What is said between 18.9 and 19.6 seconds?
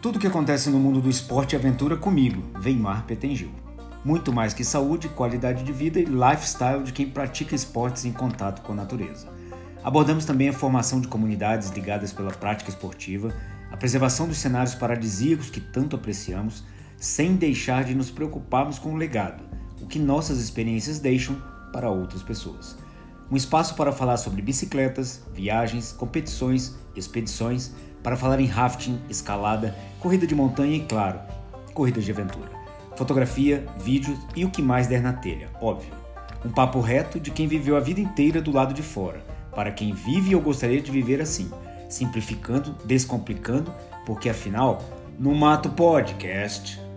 o legado,